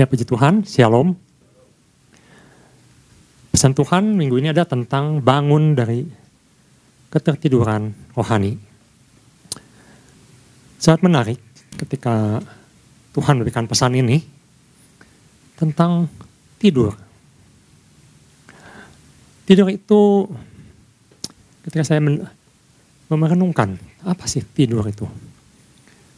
[0.00, 1.12] Ya puji Tuhan, Shalom.
[3.52, 6.08] Pesan Tuhan minggu ini ada tentang bangun dari
[7.12, 8.56] ketertiduran rohani.
[10.80, 11.36] Sangat menarik
[11.76, 12.40] ketika
[13.12, 14.24] Tuhan memberikan pesan ini
[15.60, 16.08] tentang
[16.56, 16.96] tidur.
[19.44, 20.24] Tidur itu
[21.68, 22.00] ketika saya
[23.12, 25.04] merenungkan apa sih tidur itu?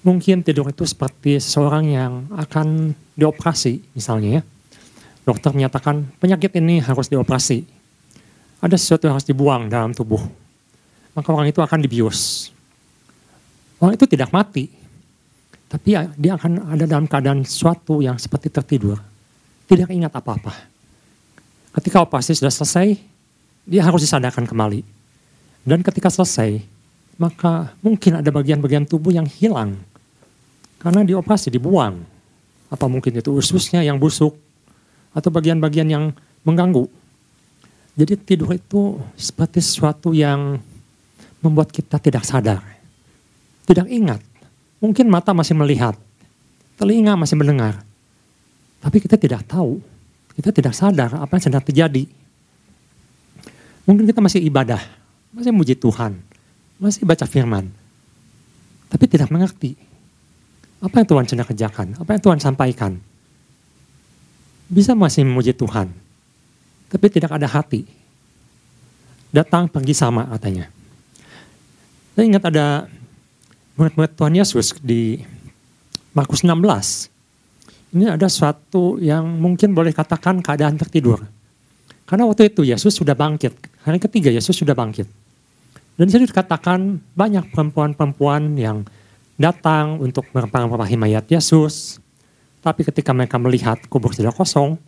[0.02, 4.42] Mungkin tidur itu seperti seseorang yang akan dioperasi misalnya ya.
[5.22, 7.62] Dokter menyatakan penyakit ini harus dioperasi.
[8.58, 10.22] Ada sesuatu yang harus dibuang dalam tubuh.
[11.14, 12.50] Maka orang itu akan dibius.
[13.78, 14.70] Orang itu tidak mati.
[15.70, 18.98] Tapi ya, dia akan ada dalam keadaan sesuatu yang seperti tertidur.
[19.70, 20.52] Tidak ingat apa-apa.
[21.78, 22.98] Ketika operasi sudah selesai,
[23.64, 24.82] dia harus disadarkan kembali.
[25.62, 26.60] Dan ketika selesai,
[27.16, 29.78] maka mungkin ada bagian-bagian tubuh yang hilang.
[30.82, 32.02] Karena dioperasi, dibuang.
[32.66, 34.34] Apa mungkin itu ususnya yang busuk,
[35.14, 36.04] atau bagian-bagian yang
[36.42, 36.88] mengganggu.
[37.94, 40.58] Jadi tidur itu seperti sesuatu yang
[41.44, 42.64] membuat kita tidak sadar.
[43.68, 44.18] Tidak ingat.
[44.82, 45.94] Mungkin mata masih melihat,
[46.74, 47.84] telinga masih mendengar.
[48.82, 49.78] Tapi kita tidak tahu,
[50.34, 52.08] kita tidak sadar apa yang sedang terjadi.
[53.86, 54.82] Mungkin kita masih ibadah,
[55.30, 56.18] masih muji Tuhan,
[56.82, 57.70] masih baca firman.
[58.90, 59.78] Tapi tidak mengerti
[60.82, 62.98] apa yang Tuhan sedang kerjakan, apa yang Tuhan sampaikan
[64.66, 65.92] bisa masih memuji Tuhan,
[66.90, 67.86] tapi tidak ada hati.
[69.32, 70.68] Datang pergi sama katanya.
[72.12, 72.84] Saya ingat ada
[73.76, 75.20] murid-murid Tuhan Yesus di
[76.12, 76.56] Markus 16.
[77.92, 81.24] Ini ada suatu yang mungkin boleh katakan keadaan tertidur.
[82.04, 83.56] Karena waktu itu Yesus sudah bangkit.
[83.88, 85.08] Hari ketiga Yesus sudah bangkit.
[85.96, 88.84] Dan saya dikatakan banyak perempuan-perempuan yang
[89.40, 92.02] datang untuk merempah-rempahi mayat Yesus,
[92.62, 94.78] tapi ketika mereka melihat kubur sudah kosong,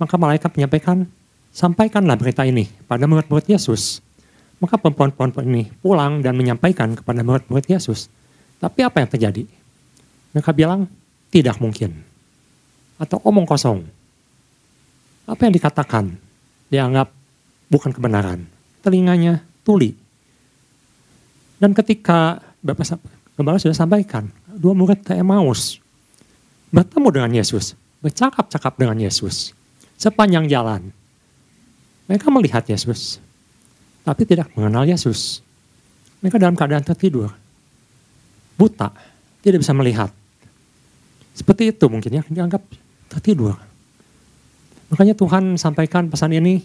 [0.00, 1.06] maka malaikat menyampaikan,
[1.54, 4.02] sampaikanlah berita ini pada murid-murid Yesus.
[4.58, 8.10] Maka perempuan-perempuan ini pulang dan menyampaikan kepada murid-murid Yesus.
[8.62, 9.42] Tapi apa yang terjadi?
[10.34, 10.86] Mereka bilang,
[11.34, 11.98] tidak mungkin.
[12.98, 13.82] Atau omong kosong.
[15.26, 16.14] Apa yang dikatakan
[16.70, 17.10] dianggap
[17.70, 18.46] bukan kebenaran.
[18.82, 19.94] Telinganya tuli.
[21.58, 22.98] Dan ketika Bapak
[23.42, 25.82] Gembala sudah sampaikan, dua murid Emmaus
[26.70, 29.50] bertemu dengan Yesus, bercakap-cakap dengan Yesus
[29.98, 30.94] sepanjang jalan.
[32.06, 33.18] Mereka melihat Yesus,
[34.06, 35.42] tapi tidak mengenal Yesus.
[36.22, 37.34] Mereka dalam keadaan tertidur,
[38.54, 38.94] buta,
[39.42, 40.14] tidak bisa melihat.
[41.34, 42.62] Seperti itu mungkin ya, dianggap
[43.10, 43.58] tertidur.
[44.86, 46.62] Makanya Tuhan sampaikan pesan ini,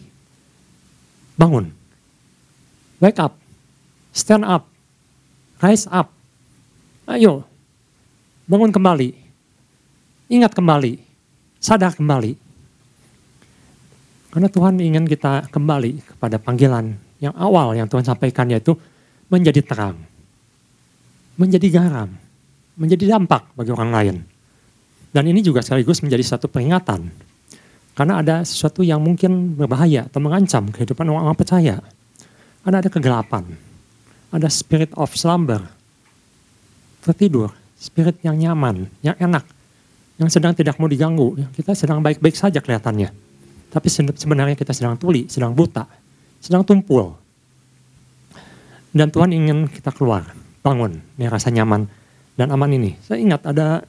[1.42, 1.74] bangun,
[3.02, 3.34] wake up,
[4.14, 4.70] stand up,
[5.58, 6.14] rise up,
[7.08, 7.48] ayo,
[8.46, 9.28] bangun kembali,
[10.28, 11.00] Ingat kembali,
[11.64, 12.36] sadar kembali.
[14.28, 18.76] Karena Tuhan ingin kita kembali kepada panggilan yang awal yang Tuhan sampaikan yaitu
[19.32, 19.96] menjadi terang.
[21.40, 22.12] Menjadi garam.
[22.76, 24.16] Menjadi dampak bagi orang lain.
[25.16, 27.08] Dan ini juga sekaligus menjadi satu peringatan.
[27.96, 31.76] Karena ada sesuatu yang mungkin berbahaya atau mengancam kehidupan orang-orang percaya.
[32.68, 33.48] Karena ada kegelapan.
[34.28, 35.64] Ada spirit of slumber.
[37.08, 37.56] Tertidur.
[37.78, 39.46] Spirit yang nyaman, yang enak
[40.18, 41.38] yang sedang tidak mau diganggu.
[41.54, 43.10] Kita sedang baik-baik saja kelihatannya.
[43.70, 43.88] Tapi
[44.18, 45.86] sebenarnya kita sedang tuli, sedang buta,
[46.42, 47.14] sedang tumpul.
[48.90, 50.26] Dan Tuhan ingin kita keluar,
[50.66, 51.86] bangun, ini rasa nyaman
[52.34, 52.98] dan aman ini.
[53.06, 53.86] Saya ingat ada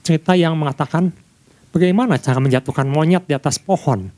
[0.00, 1.12] cerita yang mengatakan
[1.76, 4.08] bagaimana cara menjatuhkan monyet di atas pohon.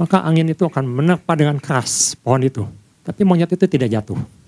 [0.00, 2.64] Maka angin itu akan menerpa dengan keras pohon itu.
[3.04, 4.39] Tapi monyet itu tidak jatuh.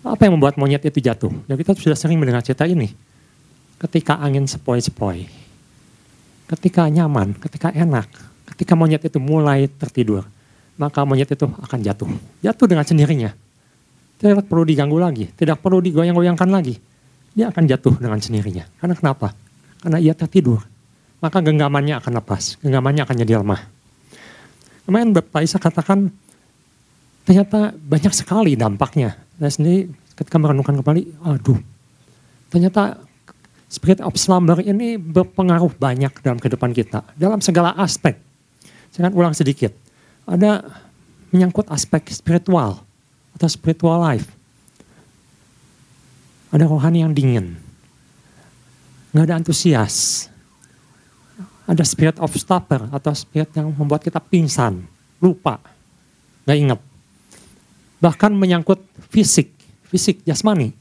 [0.00, 1.32] Apa yang membuat monyet itu jatuh?
[1.44, 2.92] Ya kita sudah sering mendengar cerita ini
[3.80, 5.24] ketika angin sepoi-sepoi,
[6.52, 8.08] ketika nyaman, ketika enak,
[8.52, 10.28] ketika monyet itu mulai tertidur,
[10.76, 12.08] maka monyet itu akan jatuh.
[12.44, 13.32] Jatuh dengan sendirinya.
[14.20, 16.76] Tidak perlu diganggu lagi, tidak perlu digoyang-goyangkan lagi.
[17.32, 18.68] Dia akan jatuh dengan sendirinya.
[18.76, 19.32] Karena kenapa?
[19.80, 20.60] Karena ia tertidur.
[21.24, 23.60] Maka genggamannya akan lepas, genggamannya akan jadi lemah.
[24.84, 26.12] Kemarin Bapak Isa katakan,
[27.24, 29.16] ternyata banyak sekali dampaknya.
[29.40, 31.60] Saya sendiri ketika merenungkan kembali, aduh,
[32.52, 33.00] ternyata
[33.70, 37.06] spirit of slumber ini berpengaruh banyak dalam kehidupan kita.
[37.14, 38.18] Dalam segala aspek.
[38.90, 39.70] Saya akan ulang sedikit.
[40.26, 40.66] Ada
[41.30, 42.82] menyangkut aspek spiritual
[43.38, 44.26] atau spiritual life.
[46.50, 47.54] Ada rohani yang dingin.
[49.14, 50.26] Nggak ada antusias.
[51.70, 54.82] Ada spirit of stupor atau spirit yang membuat kita pingsan,
[55.22, 55.62] lupa,
[56.42, 56.80] nggak ingat.
[58.00, 58.80] Bahkan menyangkut
[59.12, 59.52] fisik,
[59.92, 60.72] fisik jasmani.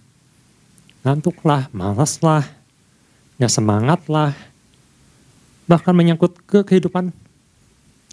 [1.04, 2.48] Ngantuklah, malaslah,
[3.39, 4.36] ya semangat lah,
[5.68, 7.12] bahkan menyangkut ke kehidupan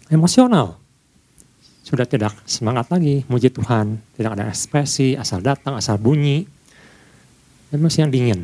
[0.07, 0.79] emosional.
[1.83, 6.43] Sudah tidak semangat lagi, muji Tuhan, tidak ada ekspresi, asal datang, asal bunyi,
[7.71, 8.41] emosi yang dingin.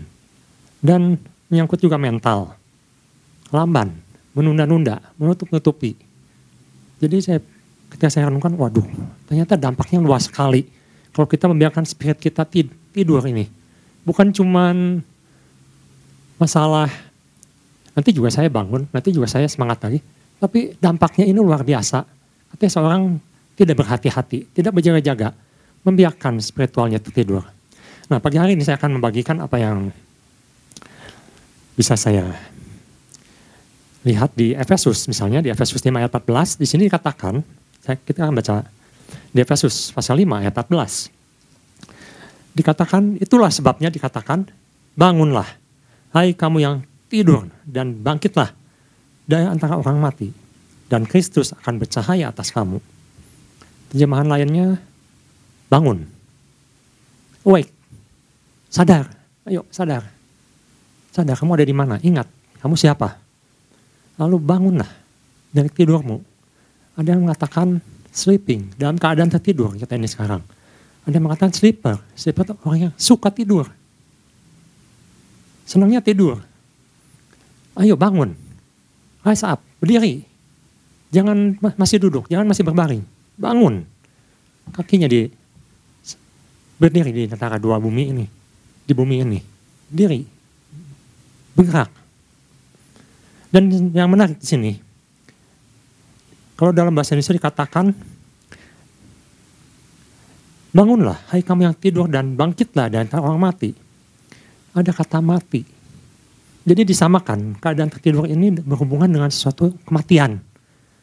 [0.79, 1.19] Dan
[1.51, 2.55] menyangkut juga mental,
[3.51, 3.91] lamban,
[4.31, 5.95] menunda-nunda, menutup-nutupi.
[7.03, 7.39] Jadi saya
[7.93, 8.85] ketika saya renungkan, waduh,
[9.29, 10.65] ternyata dampaknya luas sekali.
[11.13, 13.45] Kalau kita membiarkan spirit kita tidur ini,
[14.01, 14.97] bukan cuman
[16.41, 16.89] masalah
[17.93, 20.01] nanti juga saya bangun, nanti juga saya semangat lagi,
[20.41, 22.01] tapi dampaknya ini luar biasa.
[22.49, 23.01] Artinya seorang
[23.53, 25.37] tidak berhati-hati, tidak berjaga-jaga,
[25.85, 27.45] membiarkan spiritualnya tertidur.
[28.09, 29.93] Nah pagi hari ini saya akan membagikan apa yang
[31.77, 32.25] bisa saya
[34.03, 37.39] lihat di Efesus misalnya di Efesus 5 ayat 14 di sini dikatakan
[37.83, 38.63] saya, kita akan baca
[39.35, 41.11] di Efesus pasal 5 ayat 14
[42.55, 44.47] dikatakan itulah sebabnya dikatakan
[44.95, 45.45] bangunlah
[46.13, 46.75] hai kamu yang
[47.09, 48.53] tidur dan bangkitlah
[49.23, 50.29] dari antara orang mati,
[50.91, 52.81] dan Kristus akan bercahaya atas kamu.
[53.93, 54.81] Terjemahan lainnya,
[55.71, 56.03] bangun,
[57.47, 57.71] awake,
[58.67, 59.07] sadar,
[59.47, 60.03] ayo sadar.
[61.13, 62.25] Sadar kamu ada di mana, ingat
[62.59, 63.21] kamu siapa.
[64.17, 64.89] Lalu bangunlah
[65.53, 66.32] dari tidurmu.
[66.93, 67.81] Ada yang mengatakan
[68.13, 70.45] sleeping, dalam keadaan tertidur kita ini sekarang.
[71.03, 73.67] Ada yang mengatakan sleeper, sleeper itu orang yang suka tidur.
[75.65, 76.39] Senangnya tidur.
[77.73, 78.37] Ayo bangun,
[79.23, 80.27] Rise up, berdiri.
[81.15, 83.03] Jangan masih duduk, jangan masih berbaring.
[83.39, 83.87] Bangun.
[84.75, 85.31] Kakinya di
[86.75, 88.25] berdiri di antara dua bumi ini.
[88.83, 89.39] Di bumi ini.
[89.87, 90.27] Diri.
[91.55, 91.89] Bergerak.
[93.53, 94.71] Dan yang menarik di sini,
[96.53, 97.93] kalau dalam bahasa Indonesia dikatakan,
[100.73, 103.71] bangunlah, hai kamu yang tidur dan bangkitlah dan orang mati.
[104.73, 105.73] Ada kata mati
[106.63, 110.39] jadi disamakan keadaan tertidur ini berhubungan dengan sesuatu kematian.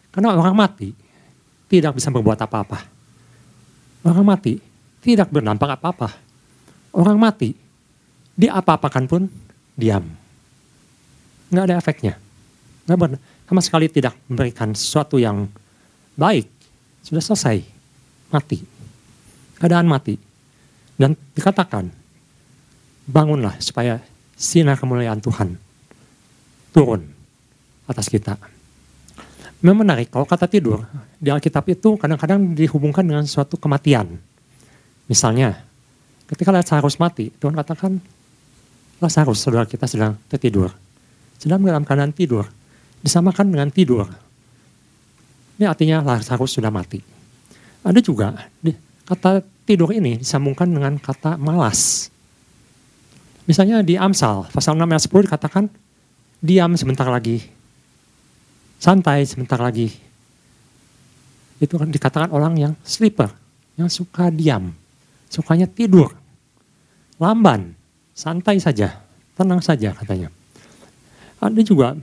[0.09, 0.97] Karena orang mati
[1.69, 2.81] tidak bisa berbuat apa-apa.
[4.09, 4.57] Orang mati
[5.05, 6.17] tidak berdampak apa-apa.
[6.97, 7.53] Orang mati
[8.41, 9.23] diapa-apakan pun
[9.77, 10.03] diam.
[11.53, 12.15] Nggak ada efeknya.
[12.89, 13.11] Nggak ber,
[13.51, 15.51] sama sekali tidak memberikan sesuatu yang
[16.15, 16.47] baik.
[17.03, 17.59] Sudah selesai.
[18.31, 18.63] Mati.
[19.59, 20.15] Keadaan mati.
[20.95, 21.91] Dan dikatakan,
[23.11, 23.99] bangunlah supaya
[24.39, 25.59] sinar kemuliaan Tuhan
[26.71, 27.03] turun
[27.91, 28.39] atas kita.
[29.67, 30.87] Memang menarik, kalau kata tidur,
[31.19, 34.15] di Alkitab itu kadang-kadang dihubungkan dengan suatu kematian.
[35.11, 35.59] Misalnya,
[36.31, 37.99] ketika Lazarus mati, Tuhan katakan,
[39.03, 40.71] Lazarus, saudara kita sedang tertidur.
[41.35, 42.47] Sedang dalam keadaan tidur,
[43.01, 44.07] disamakan dengan tidur.
[45.61, 47.01] Ini artinya Lazarus sudah mati.
[47.85, 48.49] Ada juga,
[49.09, 52.13] kata tidur ini disambungkan dengan kata malas.
[53.49, 55.65] Misalnya di Amsal, pasal 6 ayat 10 dikatakan,
[56.41, 57.45] diam sebentar lagi,
[58.81, 59.93] santai sebentar lagi.
[61.61, 63.29] Itu kan dikatakan orang yang sleeper,
[63.77, 64.73] yang suka diam,
[65.29, 66.17] sukanya tidur,
[67.21, 67.77] lamban,
[68.17, 68.97] santai saja,
[69.37, 70.33] tenang saja katanya.
[71.41, 71.97] Ada juga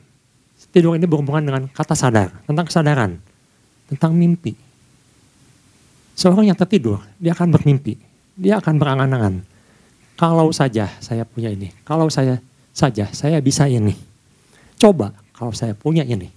[0.77, 3.17] tidur ini berhubungan dengan kata sadar, tentang kesadaran,
[3.89, 4.53] tentang mimpi.
[6.13, 7.97] Seorang yang tertidur, dia akan bermimpi,
[8.37, 9.41] dia akan berangan-angan
[10.13, 12.37] kalau saja saya punya ini, kalau saya
[12.77, 13.97] saja saya bisa ini.
[14.77, 16.29] Coba kalau saya punya ini.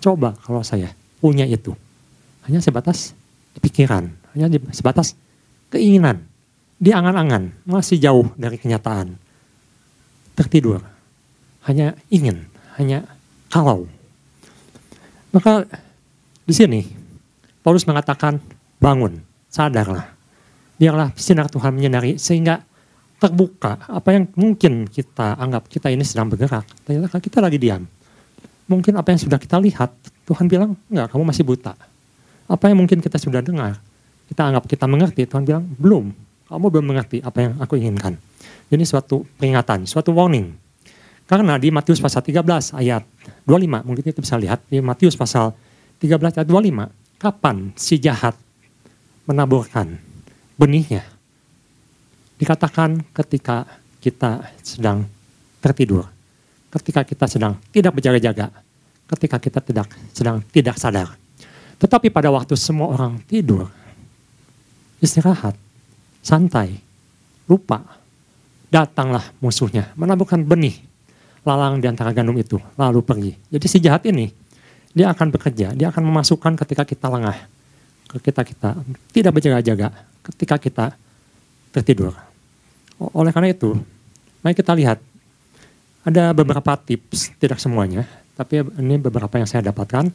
[0.00, 1.76] Coba kalau saya punya itu.
[2.48, 3.12] Hanya sebatas
[3.60, 5.12] pikiran, hanya sebatas
[5.68, 6.24] keinginan.
[6.80, 9.14] Di angan-angan, masih jauh dari kenyataan.
[10.34, 10.80] Tertidur,
[11.68, 13.06] hanya ingin, hanya
[13.52, 13.84] kalau.
[15.28, 15.68] Maka
[16.48, 16.80] di sini
[17.60, 18.40] Paulus mengatakan
[18.80, 19.20] bangun,
[19.52, 20.08] sadarlah.
[20.80, 22.64] Biarlah sinar Tuhan menyinari sehingga
[23.22, 27.86] terbuka apa yang mungkin kita anggap kita ini sedang bergerak ternyata kita lagi diam
[28.66, 29.94] mungkin apa yang sudah kita lihat
[30.26, 31.78] Tuhan bilang enggak kamu masih buta
[32.50, 33.78] apa yang mungkin kita sudah dengar
[34.26, 36.10] kita anggap kita mengerti Tuhan bilang belum
[36.50, 38.18] kamu belum mengerti apa yang aku inginkan
[38.74, 40.50] ini suatu peringatan suatu warning
[41.26, 43.02] karena di Matius pasal 13 ayat
[43.46, 45.54] 25 mungkin kita bisa lihat di Matius pasal
[46.02, 48.34] 13 ayat 25 kapan si jahat
[49.26, 49.96] menaburkan
[50.58, 51.12] benihnya
[52.42, 53.62] Dikatakan ketika
[54.02, 55.06] kita sedang
[55.62, 56.10] tertidur,
[56.74, 58.50] ketika kita sedang tidak berjaga-jaga,
[59.14, 61.14] ketika kita tidak sedang tidak sadar.
[61.78, 63.70] Tetapi pada waktu semua orang tidur,
[64.98, 65.54] istirahat,
[66.18, 66.82] santai,
[67.46, 67.86] lupa,
[68.74, 70.82] datanglah musuhnya, menaburkan benih
[71.42, 73.32] lalang di antara gandum itu, lalu pergi.
[73.50, 74.30] Jadi si jahat ini,
[74.94, 77.36] dia akan bekerja, dia akan memasukkan ketika kita lengah,
[78.18, 78.70] ketika kita
[79.10, 79.88] tidak berjaga-jaga,
[80.32, 80.86] ketika kita
[81.74, 82.14] tertidur.
[83.00, 83.74] Oleh karena itu,
[84.44, 85.02] mari kita lihat
[86.02, 88.02] Ada beberapa tips, tidak semuanya,
[88.34, 90.10] tapi ini beberapa yang saya dapatkan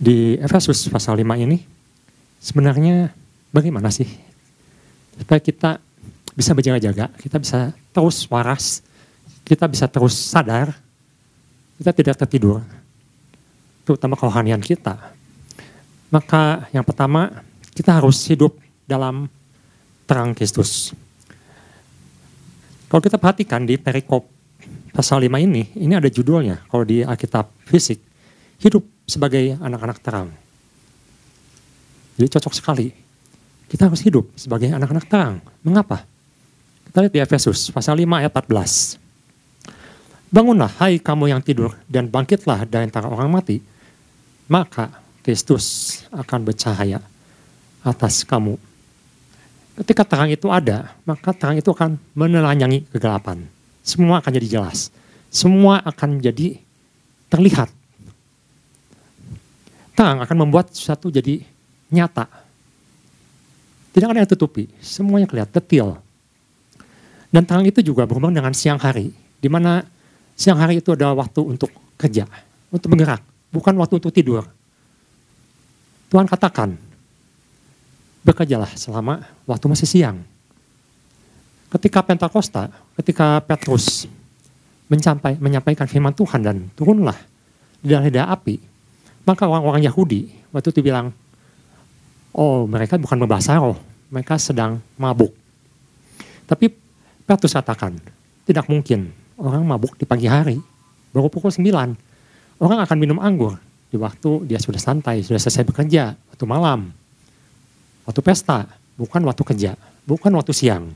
[0.00, 1.60] di Efesus pasal 5 ini.
[2.40, 3.12] Sebenarnya
[3.52, 4.08] bagaimana sih
[5.20, 5.84] supaya kita
[6.32, 8.80] bisa berjaga-jaga, kita bisa terus waras,
[9.48, 10.76] kita bisa terus sadar,
[11.80, 12.60] kita tidak tertidur,
[13.88, 15.16] terutama kerohanian kita.
[16.12, 17.40] Maka yang pertama,
[17.72, 18.52] kita harus hidup
[18.84, 19.24] dalam
[20.04, 20.92] terang Kristus.
[22.92, 24.28] Kalau kita perhatikan di perikop
[24.92, 28.00] pasal 5 ini, ini ada judulnya kalau di Alkitab fisik,
[28.60, 30.28] hidup sebagai anak-anak terang.
[32.20, 32.88] Jadi cocok sekali.
[33.68, 35.44] Kita harus hidup sebagai anak-anak terang.
[35.60, 36.04] Mengapa?
[36.88, 39.07] Kita lihat di Efesus pasal 5 ayat 14.
[40.28, 43.64] Bangunlah hai kamu yang tidur dan bangkitlah dari antara orang mati.
[44.48, 44.92] Maka
[45.24, 47.00] Kristus akan bercahaya
[47.80, 48.60] atas kamu.
[49.80, 53.44] Ketika terang itu ada, maka terang itu akan menelanjangi kegelapan.
[53.80, 54.92] Semua akan jadi jelas.
[55.32, 56.60] Semua akan jadi
[57.32, 57.72] terlihat.
[59.96, 61.40] Terang akan membuat sesuatu jadi
[61.88, 62.28] nyata.
[63.96, 65.88] Tidak ada yang tutupi, semuanya kelihatan detail.
[67.32, 69.84] Dan terang itu juga berhubungan dengan siang hari, di mana
[70.38, 72.30] siang hari itu adalah waktu untuk kerja,
[72.70, 73.18] untuk bergerak,
[73.50, 74.46] bukan waktu untuk tidur.
[76.08, 76.78] Tuhan katakan,
[78.22, 80.22] bekerjalah selama waktu masih siang.
[81.68, 84.08] Ketika Pentakosta, ketika Petrus
[84.88, 87.18] mencampai, menyampaikan firman Tuhan dan turunlah
[87.82, 88.56] di dalam lidah api,
[89.26, 91.12] maka orang-orang Yahudi waktu itu bilang,
[92.32, 93.76] oh mereka bukan membahas roh,
[94.08, 95.34] mereka sedang mabuk.
[96.48, 96.72] Tapi
[97.28, 98.00] Petrus katakan,
[98.48, 100.58] tidak mungkin orang mabuk di pagi hari,
[101.14, 101.64] baru pukul 9.
[102.58, 103.54] Orang akan minum anggur
[103.88, 106.90] di waktu dia sudah santai, sudah selesai bekerja, waktu malam
[108.08, 108.64] waktu pesta,
[108.96, 109.76] bukan waktu kerja,
[110.08, 110.88] bukan waktu siang.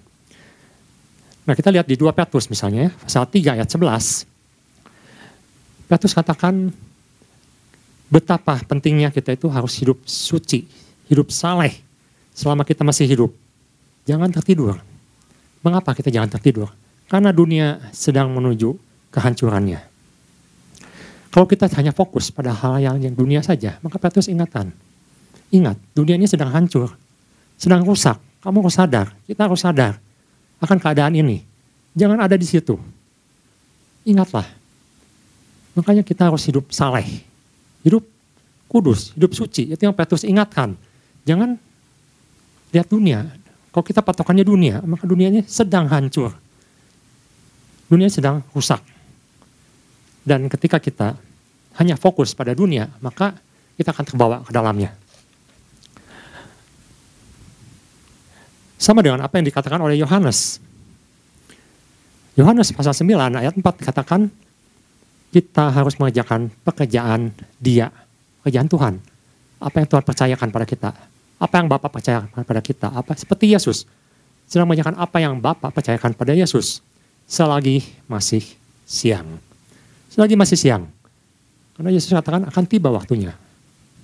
[1.44, 4.24] Nah kita lihat di 2 Petrus misalnya, pasal 3 ayat 11.
[5.92, 6.72] Petrus katakan
[8.08, 10.64] betapa pentingnya kita itu harus hidup suci,
[11.12, 11.76] hidup saleh
[12.32, 13.30] selama kita masih hidup.
[14.08, 14.80] Jangan tertidur.
[15.60, 16.72] Mengapa kita jangan tertidur?
[17.12, 18.72] Karena dunia sedang menuju
[19.12, 19.84] kehancurannya.
[21.28, 24.72] Kalau kita hanya fokus pada hal yang, yang dunia saja, maka Petrus ingatkan.
[25.52, 26.96] Ingat, dunia ini sedang hancur
[27.62, 28.18] sedang rusak.
[28.42, 30.02] Kamu harus sadar, kita harus sadar
[30.58, 31.46] akan keadaan ini.
[31.94, 32.74] Jangan ada di situ.
[34.02, 34.50] Ingatlah.
[35.78, 37.22] Makanya kita harus hidup saleh.
[37.86, 38.02] Hidup
[38.66, 39.70] kudus, hidup suci.
[39.70, 40.74] Itu yang Petrus ingatkan.
[41.22, 41.54] Jangan
[42.74, 43.30] lihat dunia.
[43.70, 46.34] Kalau kita patokannya dunia, maka dunia ini sedang hancur.
[47.92, 48.80] Dunia sedang rusak.
[50.24, 51.12] Dan ketika kita
[51.76, 53.36] hanya fokus pada dunia, maka
[53.76, 54.96] kita akan terbawa ke dalamnya.
[58.80, 60.56] Sama dengan apa yang dikatakan oleh Yohanes.
[62.32, 64.32] Yohanes pasal 9 ayat 4 dikatakan
[65.36, 67.28] kita harus mengerjakan pekerjaan
[67.60, 67.92] dia,
[68.40, 68.94] pekerjaan Tuhan.
[69.60, 70.90] Apa yang Tuhan percayakan pada kita.
[71.36, 72.88] Apa yang Bapak percayakan pada kita.
[72.88, 73.84] Apa Seperti Yesus.
[74.48, 76.80] Sedang mengerjakan apa yang Bapak percayakan pada Yesus.
[77.32, 78.44] Selagi masih
[78.84, 79.40] siang.
[80.12, 80.84] Selagi masih siang.
[81.72, 83.32] Karena Yesus katakan akan tiba waktunya.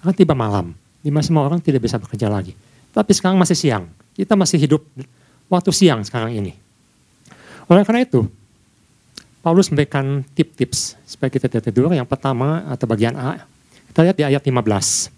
[0.00, 0.72] Akan tiba malam.
[1.04, 2.56] Di mana semua orang tidak bisa bekerja lagi.
[2.96, 3.84] Tapi sekarang masih siang
[4.18, 4.82] kita masih hidup
[5.46, 6.58] waktu siang sekarang ini.
[7.70, 8.26] Oleh karena itu,
[9.38, 11.94] Paulus memberikan tip-tips supaya kita tidak tidur.
[11.94, 13.46] Yang pertama atau bagian A,
[13.94, 15.14] kita lihat di ayat 15.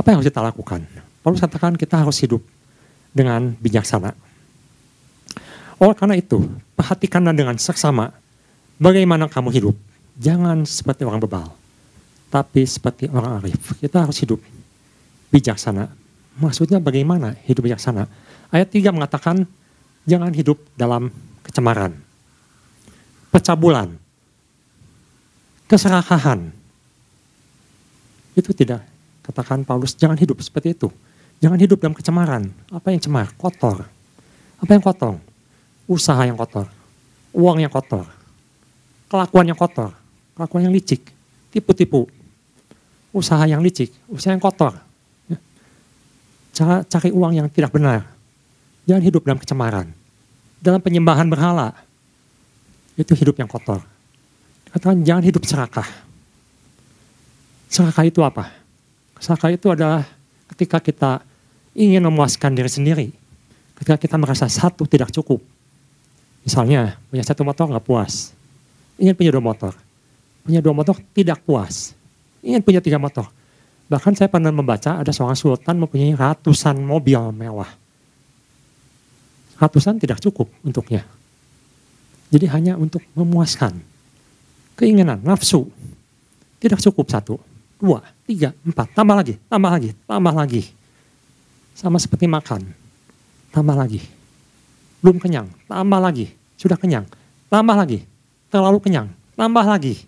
[0.00, 0.80] Apa yang harus kita lakukan?
[1.20, 2.40] Paulus katakan kita harus hidup
[3.12, 4.16] dengan bijaksana.
[5.84, 6.40] Oleh karena itu,
[6.72, 8.16] perhatikanlah dengan seksama
[8.80, 9.76] bagaimana kamu hidup.
[10.16, 11.52] Jangan seperti orang bebal,
[12.32, 13.76] tapi seperti orang arif.
[13.76, 14.40] Kita harus hidup
[15.28, 15.92] bijaksana,
[16.34, 18.10] Maksudnya bagaimana hidup bijaksana?
[18.50, 19.46] Ayat 3 mengatakan
[20.02, 21.14] jangan hidup dalam
[21.46, 21.94] kecemaran,
[23.30, 23.94] percabulan,
[25.70, 26.50] keserakahan.
[28.34, 28.82] Itu tidak
[29.22, 30.90] katakan Paulus jangan hidup seperti itu.
[31.38, 32.50] Jangan hidup dalam kecemaran.
[32.74, 33.30] Apa yang cemar?
[33.38, 33.86] Kotor.
[34.58, 35.22] Apa yang kotor?
[35.84, 36.68] Usaha yang kotor.
[37.34, 38.08] Uang yang kotor.
[39.10, 39.92] Kelakuan yang kotor.
[40.34, 41.02] Kelakuan yang licik.
[41.52, 42.08] Tipu-tipu.
[43.14, 43.92] Usaha yang licik.
[44.08, 44.84] Usaha yang kotor
[46.54, 48.06] cara cari uang yang tidak benar.
[48.86, 49.86] Jangan hidup dalam kecemaran.
[50.62, 51.74] Dalam penyembahan berhala.
[52.94, 53.82] Itu hidup yang kotor.
[54.70, 55.86] Katakan jangan hidup serakah.
[57.66, 58.54] Serakah itu apa?
[59.18, 60.06] Serakah itu adalah
[60.54, 61.12] ketika kita
[61.74, 63.08] ingin memuaskan diri sendiri.
[63.74, 65.42] Ketika kita merasa satu tidak cukup.
[66.44, 68.36] Misalnya punya satu motor nggak puas.
[69.00, 69.72] Ingin punya dua motor.
[70.44, 71.96] Punya dua motor tidak puas.
[72.44, 73.26] Ingin punya tiga motor
[73.84, 77.68] Bahkan saya pernah membaca ada seorang sultan mempunyai ratusan mobil mewah.
[79.60, 81.04] Ratusan tidak cukup untuknya.
[82.32, 83.76] Jadi hanya untuk memuaskan
[84.74, 85.68] keinginan, nafsu.
[86.58, 87.36] Tidak cukup satu,
[87.76, 90.62] dua, tiga, empat, tambah lagi, tambah lagi, tambah lagi.
[91.76, 92.64] Sama seperti makan,
[93.52, 94.00] tambah lagi.
[95.04, 96.32] Belum kenyang, tambah lagi.
[96.56, 97.04] Sudah kenyang,
[97.52, 98.08] tambah lagi.
[98.48, 100.00] Terlalu kenyang, tambah lagi.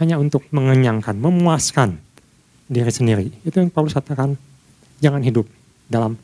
[0.00, 2.00] Hanya untuk mengenyangkan, memuaskan
[2.64, 3.28] diri sendiri.
[3.44, 4.40] Itu yang Paulus katakan,
[5.04, 5.44] jangan hidup
[5.84, 6.16] dalam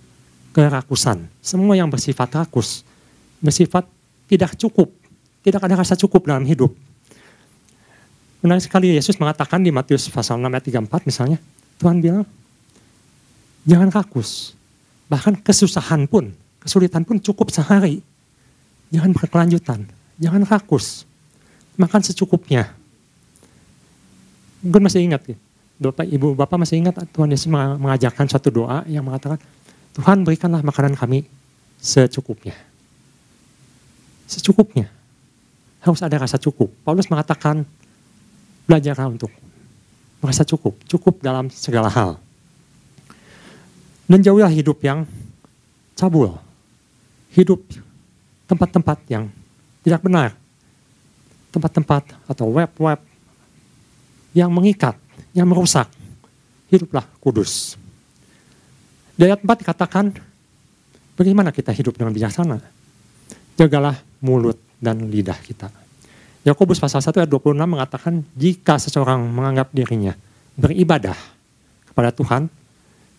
[0.56, 1.28] kerakusan.
[1.44, 2.80] Semua yang bersifat rakus,
[3.44, 3.84] bersifat
[4.24, 4.88] tidak cukup,
[5.44, 6.72] tidak ada rasa cukup dalam hidup.
[8.40, 11.38] Menarik sekali Yesus mengatakan di Matius pasal 6 ayat 34 misalnya,
[11.76, 12.24] Tuhan bilang,
[13.68, 14.56] jangan rakus.
[15.12, 16.32] Bahkan kesusahan pun,
[16.64, 18.00] kesulitan pun cukup sehari.
[18.88, 19.84] Jangan berkelanjutan,
[20.16, 21.04] jangan rakus.
[21.76, 22.72] Makan secukupnya.
[24.64, 25.36] Mungkin masih ingat ya,
[25.76, 29.36] Bapak, Ibu, Bapak masih ingat Tuhan Yesus mengajarkan suatu doa yang mengatakan,
[29.92, 31.26] Tuhan berikanlah makanan kami
[31.82, 32.54] secukupnya
[34.26, 34.88] secukupnya.
[35.84, 36.72] Harus ada rasa cukup.
[36.80, 37.62] Paulus mengatakan,
[38.64, 39.28] belajarlah untuk
[40.24, 40.74] merasa cukup.
[40.88, 42.16] Cukup dalam segala hal.
[44.08, 45.04] Dan jauhilah hidup yang
[45.92, 46.40] cabul.
[47.34, 47.60] Hidup
[48.46, 49.26] tempat-tempat yang
[49.82, 50.30] tidak benar.
[51.50, 52.98] Tempat-tempat atau web-web
[54.34, 54.98] yang mengikat,
[55.34, 55.90] yang merusak.
[56.70, 57.78] Hiduplah kudus.
[59.14, 60.10] Di ayat 4 dikatakan,
[61.14, 62.58] bagaimana kita hidup dengan bijaksana?
[63.54, 65.72] Jagalah mulut, dan lidah kita.
[66.44, 70.12] Yakobus pasal 1 ayat 26 mengatakan jika seseorang menganggap dirinya
[70.60, 71.16] beribadah
[71.88, 72.52] kepada Tuhan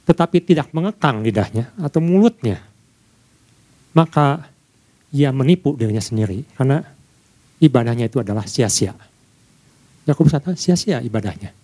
[0.06, 2.62] tetapi tidak mengekang lidahnya atau mulutnya
[3.96, 4.52] maka
[5.16, 6.84] ia menipu dirinya sendiri karena
[7.64, 8.92] ibadahnya itu adalah sia-sia.
[10.06, 11.56] Yakobus kata sia-sia ibadahnya.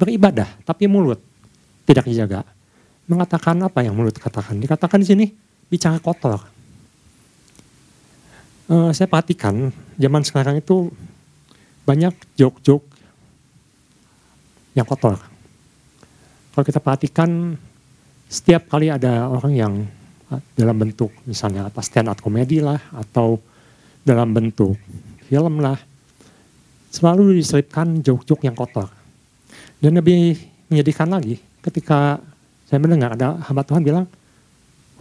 [0.00, 1.20] Beribadah tapi mulut
[1.84, 2.42] tidak dijaga.
[3.04, 4.56] Mengatakan apa yang mulut katakan?
[4.56, 5.26] Dikatakan di sini
[5.68, 6.54] bicara kotor
[8.68, 10.88] uh, saya perhatikan zaman sekarang itu
[11.84, 12.86] banyak joke-joke
[14.72, 15.20] yang kotor.
[16.54, 17.58] Kalau kita perhatikan
[18.30, 19.72] setiap kali ada orang yang
[20.56, 23.38] dalam bentuk misalnya apa stand up komedi lah atau
[24.04, 24.76] dalam bentuk
[25.24, 25.76] film lah
[26.94, 28.86] selalu diselipkan joke-joke yang kotor.
[29.82, 30.38] Dan lebih
[30.70, 32.22] menyedihkan lagi ketika
[32.70, 34.06] saya mendengar ada hamba Tuhan bilang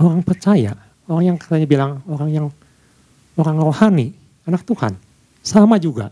[0.02, 0.74] orang percaya,
[1.06, 2.48] orang yang katanya bilang orang yang
[3.38, 4.14] orang rohani,
[4.50, 4.98] anak Tuhan,
[5.46, 6.10] sama juga.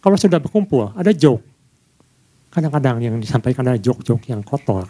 [0.00, 1.42] Kalau sudah berkumpul, ada joke.
[2.54, 4.88] Kadang-kadang yang disampaikan ada joke-joke yang kotor.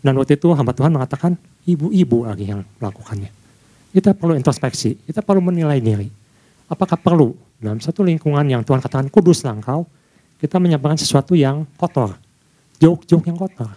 [0.00, 1.34] Dan waktu itu hamba Tuhan mengatakan,
[1.66, 3.30] ibu-ibu lagi yang melakukannya.
[3.90, 6.08] Kita perlu introspeksi, kita perlu menilai diri.
[6.68, 9.88] Apakah perlu dalam satu lingkungan yang Tuhan katakan kudus langkau,
[10.36, 12.14] kita menyampaikan sesuatu yang kotor.
[12.76, 13.72] Joke-joke yang kotor.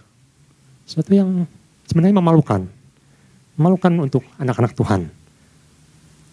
[0.84, 1.48] Sesuatu yang
[1.88, 2.68] sebenarnya memalukan.
[3.56, 5.08] Memalukan untuk anak-anak Tuhan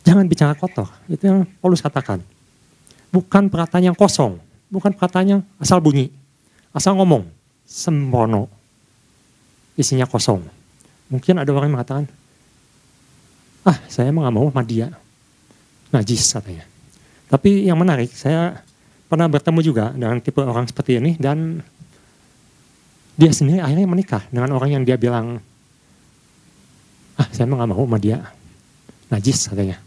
[0.08, 0.88] Jangan bicara kotor.
[1.12, 2.24] Itu yang Paulus katakan.
[3.12, 4.40] Bukan perkataan yang kosong.
[4.72, 6.16] Bukan perkataan yang asal bunyi.
[6.72, 7.28] Asal ngomong.
[7.68, 8.48] Sembrono.
[9.78, 10.42] Isinya kosong.
[11.08, 12.06] Mungkin ada orang yang mengatakan,
[13.64, 14.92] ah saya emang gak mau sama.
[15.94, 16.66] Najis katanya.
[17.32, 18.60] Tapi yang menarik, saya
[19.08, 21.64] pernah bertemu juga dengan tipe orang seperti ini dan
[23.16, 25.40] dia sendiri akhirnya menikah dengan orang yang dia bilang,
[27.16, 28.34] ah saya emang gak mau sama.
[29.08, 29.80] Najis katanya.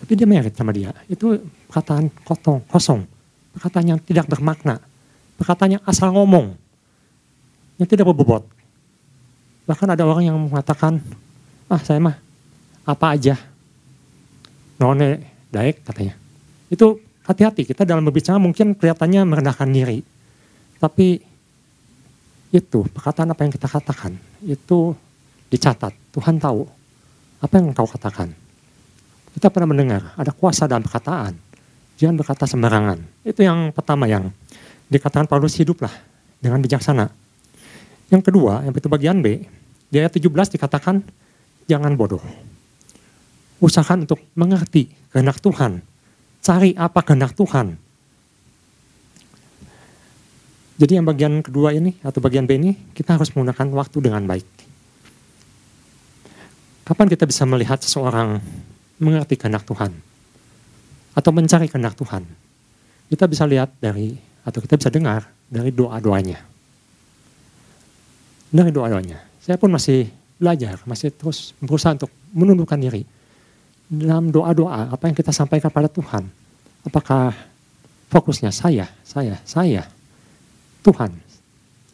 [0.00, 0.94] Tapi dia merit sama dia.
[1.10, 3.00] Itu perkataan kosong, kosong.
[3.52, 4.80] Perkataan yang tidak bermakna.
[5.36, 6.56] Perkataan yang asal ngomong.
[7.80, 8.44] Yang tidak berbobot.
[9.64, 11.00] Bahkan ada orang yang mengatakan,
[11.72, 12.20] ah saya mah
[12.84, 13.40] apa aja.
[14.76, 16.14] None daek katanya.
[16.68, 20.04] Itu hati-hati kita dalam berbicara mungkin kelihatannya merendahkan diri.
[20.80, 21.20] Tapi
[22.50, 24.96] itu perkataan apa yang kita katakan itu
[25.52, 25.94] dicatat.
[26.10, 26.66] Tuhan tahu
[27.40, 28.34] apa yang kau katakan.
[29.30, 31.38] Kita pernah mendengar ada kuasa dalam perkataan.
[32.00, 32.98] Jangan berkata sembarangan.
[33.22, 34.32] Itu yang pertama yang
[34.90, 35.92] dikatakan Paulus hiduplah
[36.42, 37.19] dengan bijaksana.
[38.10, 39.46] Yang kedua, yang itu bagian B,
[39.90, 41.02] di ayat 17 dikatakan
[41.70, 42.22] jangan bodoh.
[43.62, 45.82] Usahakan untuk mengerti kehendak Tuhan.
[46.42, 47.78] Cari apa kehendak Tuhan.
[50.80, 54.48] Jadi yang bagian kedua ini atau bagian B ini kita harus menggunakan waktu dengan baik.
[56.88, 58.40] Kapan kita bisa melihat seseorang
[58.98, 59.92] mengerti kehendak Tuhan
[61.14, 62.24] atau mencari kehendak Tuhan.
[63.12, 66.49] Kita bisa lihat dari atau kita bisa dengar dari doa-doanya.
[68.50, 69.18] Dari doa-doanya.
[69.38, 73.06] Saya pun masih belajar, masih terus berusaha untuk menundukkan diri.
[73.90, 76.26] Dalam doa-doa, apa yang kita sampaikan pada Tuhan.
[76.86, 77.34] Apakah
[78.10, 79.86] fokusnya saya, saya, saya,
[80.82, 81.10] Tuhan.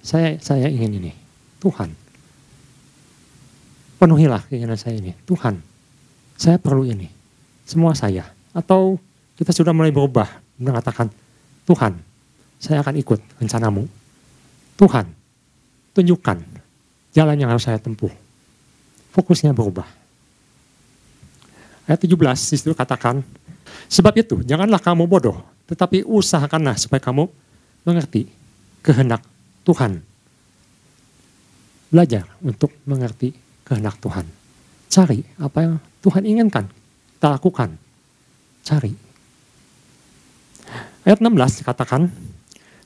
[0.01, 1.13] Saya saya ingin ini.
[1.61, 1.93] Tuhan.
[3.97, 5.17] Penuhilah keinginan saya ini.
[5.25, 5.77] Tuhan
[6.37, 7.09] saya perlu ini.
[7.65, 8.29] Semua saya.
[8.53, 9.01] Atau
[9.41, 10.29] kita sudah mulai berubah,
[10.61, 11.09] mengatakan,
[11.65, 11.97] Tuhan,
[12.61, 13.89] saya akan ikut rencanamu.
[14.77, 15.09] Tuhan,
[15.97, 16.45] tunjukkan
[17.17, 18.13] jalan yang harus saya tempuh.
[19.17, 19.89] Fokusnya berubah.
[21.89, 22.13] Ayat 17
[22.53, 23.25] di situ katakan,
[23.89, 27.25] sebab itu janganlah kamu bodoh, tetapi usahakanlah supaya kamu
[27.89, 28.29] mengerti
[28.85, 29.25] kehendak
[29.65, 30.05] Tuhan.
[31.89, 33.33] Belajar untuk mengerti
[33.65, 34.27] kehendak Tuhan.
[34.93, 36.69] Cari apa yang Tuhan inginkan,
[37.17, 37.73] kita lakukan.
[38.67, 38.93] Cari.
[41.07, 42.11] Ayat 16 dikatakan,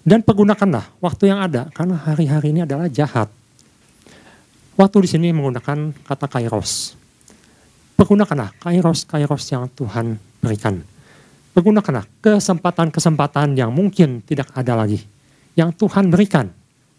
[0.00, 3.28] dan pergunakanlah waktu yang ada, karena hari-hari ini adalah jahat.
[4.80, 6.96] Waktu di sini menggunakan kata kairos.
[8.00, 10.80] Pergunakanlah kairos-kairos yang Tuhan berikan.
[11.52, 15.04] Pergunakanlah kesempatan-kesempatan yang mungkin tidak ada lagi.
[15.52, 16.48] Yang Tuhan berikan.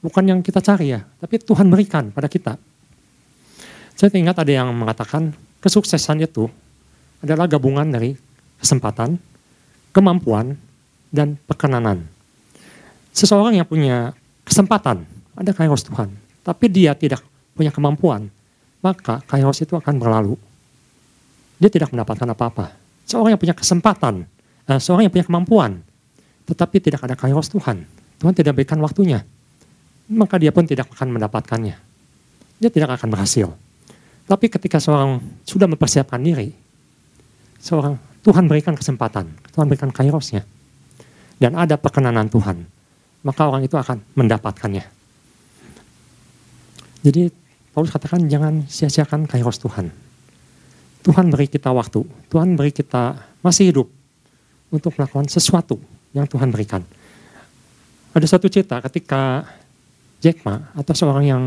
[0.01, 2.57] Bukan yang kita cari ya, tapi Tuhan berikan pada kita.
[3.97, 6.49] Saya ingat ada yang mengatakan kesuksesan itu
[7.21, 8.17] adalah gabungan dari
[8.61, 9.17] kesempatan,
[9.93, 10.57] kemampuan,
[11.13, 12.20] dan perkenanan.
[13.11, 14.15] Seseorang yang punya
[14.47, 15.03] kesempatan,
[15.35, 17.23] ada kairos Tuhan, tapi dia tidak
[17.55, 18.31] punya kemampuan,
[18.79, 20.35] maka kairos itu akan berlalu
[21.61, 22.73] dia tidak mendapatkan apa-apa.
[23.05, 24.25] Seorang yang punya kesempatan,
[24.65, 25.85] uh, seorang yang punya kemampuan,
[26.49, 27.85] tetapi tidak ada kairos Tuhan.
[28.17, 29.21] Tuhan tidak berikan waktunya,
[30.09, 31.77] maka dia pun tidak akan mendapatkannya.
[32.57, 33.53] Dia tidak akan berhasil.
[34.25, 36.49] Tapi ketika seorang sudah mempersiapkan diri,
[37.61, 40.41] seorang Tuhan berikan kesempatan, Tuhan berikan kairosnya,
[41.37, 42.65] dan ada perkenanan Tuhan,
[43.21, 44.85] maka orang itu akan mendapatkannya.
[47.01, 47.33] Jadi
[47.71, 49.89] Paulus katakan jangan sia-siakan kairos Tuhan.
[51.01, 53.87] Tuhan beri kita waktu, Tuhan beri kita masih hidup
[54.69, 55.81] untuk melakukan sesuatu
[56.13, 56.85] yang Tuhan berikan.
[58.13, 59.47] Ada satu cerita ketika
[60.21, 61.43] Jack Ma atau seorang yang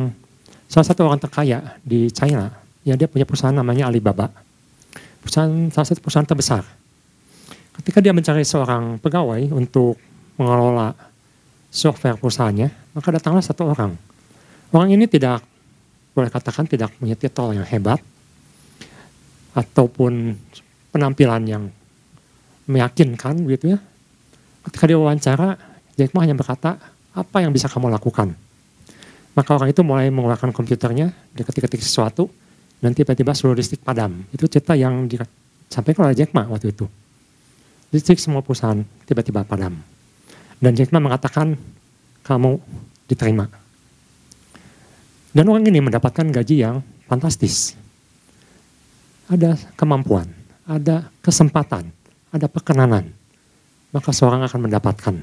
[0.66, 2.50] salah satu orang terkaya di China,
[2.82, 4.32] ya dia punya perusahaan namanya Alibaba.
[5.22, 6.66] Perusahaan salah satu perusahaan terbesar.
[7.78, 10.00] Ketika dia mencari seorang pegawai untuk
[10.34, 10.94] mengelola
[11.74, 13.98] software perusahaannya, maka datanglah satu orang.
[14.70, 15.42] Orang ini tidak
[16.14, 17.98] boleh katakan tidak punya titel yang hebat,
[19.54, 20.38] ataupun
[20.94, 21.62] penampilan yang
[22.70, 23.78] meyakinkan gitu ya.
[24.66, 25.58] Ketika dia wawancara,
[25.98, 26.78] Jack Ma hanya berkata,
[27.14, 28.34] apa yang bisa kamu lakukan?
[29.34, 32.30] Maka orang itu mulai mengeluarkan komputernya, dia ketik-ketik sesuatu,
[32.78, 34.22] dan tiba-tiba seluruh listrik padam.
[34.30, 36.86] Itu cerita yang disampaikan oleh Jack Ma waktu itu.
[37.94, 39.93] Listrik semua perusahaan tiba-tiba padam.
[40.58, 41.56] Dan Jack Ma mengatakan,
[42.24, 42.58] kamu
[43.06, 43.46] diterima.
[45.34, 46.78] Dan orang ini mendapatkan gaji yang
[47.10, 47.74] fantastis
[49.28, 50.28] ada kemampuan,
[50.68, 51.88] ada kesempatan,
[52.28, 53.08] ada perkenanan,
[53.92, 55.14] maka seorang akan mendapatkan.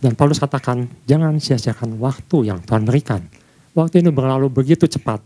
[0.00, 3.24] Dan Paulus katakan, jangan sia-siakan waktu yang Tuhan berikan.
[3.72, 5.20] Waktu ini berlalu begitu cepat.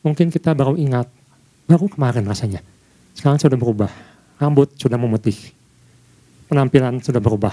[0.00, 1.06] Mungkin kita baru ingat,
[1.68, 2.64] baru kemarin rasanya.
[3.12, 3.92] Sekarang sudah berubah,
[4.40, 5.36] rambut sudah memutih,
[6.48, 7.52] penampilan sudah berubah.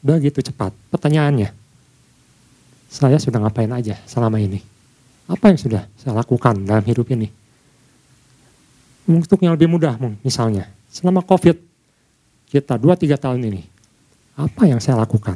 [0.00, 0.72] Begitu cepat.
[0.88, 1.52] Pertanyaannya,
[2.90, 4.64] saya sudah ngapain aja selama ini?
[5.30, 7.40] Apa yang sudah saya lakukan dalam hidup ini?
[9.10, 11.58] untuk yang lebih mudah misalnya, selama COVID
[12.46, 13.62] kita 2-3 tahun ini,
[14.38, 15.34] apa yang saya lakukan?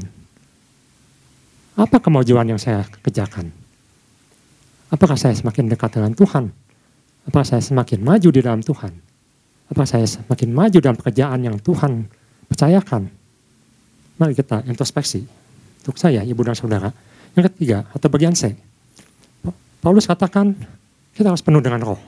[1.74, 3.50] Apa kemajuan yang saya kerjakan?
[4.94, 6.54] Apakah saya semakin dekat dengan Tuhan?
[7.26, 8.92] Apakah saya semakin maju di dalam Tuhan?
[9.74, 12.06] Apakah saya semakin maju dalam pekerjaan yang Tuhan
[12.46, 13.10] percayakan?
[14.14, 15.26] Mari kita introspeksi.
[15.84, 16.94] Untuk saya, ibu dan saudara.
[17.34, 18.54] Yang ketiga, atau bagian C.
[19.82, 20.54] Paulus katakan,
[21.12, 22.00] kita harus penuh dengan roh.